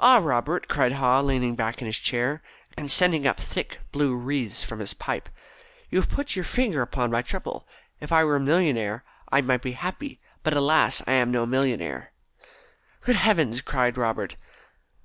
[0.00, 2.42] "Ah, Robert," cried Haw, leaning back in his chair,
[2.76, 5.28] and sending up thick blue wreaths from his pipe.
[5.88, 7.68] "You have put your finger upon my trouble.
[8.00, 12.10] If I were a millionaire I might be happy, but, alas, I am no millionaire!"
[13.02, 14.34] "Good heavens!" gasped Robert.